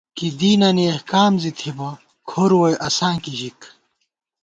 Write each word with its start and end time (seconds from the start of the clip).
کی 0.17 0.27
دینی 0.39 0.85
احکام 0.93 1.33
زی 1.41 1.51
تھِتبہ 1.57 1.89
کھُر 2.29 2.51
ووئی 2.59 2.75
اسانکی 2.87 3.33
ژِک 3.39 3.59